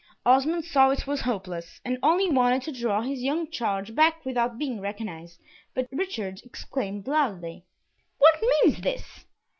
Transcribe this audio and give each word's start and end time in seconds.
Osmond 0.25 0.65
saw 0.65 0.89
it 0.89 1.05
was 1.05 1.21
hopeless, 1.21 1.79
and 1.85 1.99
only 2.01 2.27
wanted 2.27 2.63
to 2.63 2.71
draw 2.71 3.03
his 3.03 3.21
young 3.21 3.47
charge 3.51 3.93
back 3.93 4.25
without 4.25 4.57
being 4.57 4.79
recognised, 4.81 5.39
but 5.75 5.87
Richard 5.91 6.41
exclaimed 6.43 7.05
loudly, 7.07 7.65
"What 8.17 8.41
means 8.63 8.81
this?" 8.81 9.25